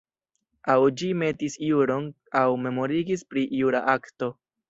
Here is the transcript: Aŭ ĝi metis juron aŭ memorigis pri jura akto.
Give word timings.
Aŭ 0.75 0.77
ĝi 1.01 1.09
metis 1.23 1.57
juron 1.65 2.09
aŭ 2.43 2.47
memorigis 2.63 3.23
pri 3.35 3.47
jura 3.59 3.83
akto. 3.97 4.35